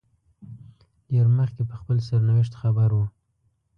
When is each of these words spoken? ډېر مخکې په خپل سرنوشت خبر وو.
ډېر 1.09 1.25
مخکې 1.37 1.63
په 1.69 1.75
خپل 1.79 1.97
سرنوشت 2.07 2.53
خبر 2.61 2.89
وو. 2.95 3.05